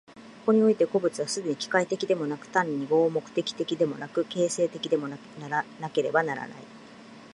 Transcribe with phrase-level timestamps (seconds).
[0.07, 0.13] こ
[0.47, 5.09] こにおいて個物は既に機械的でもなく、単に合目的的でもなく、形成的でな
[5.91, 6.63] ければならない。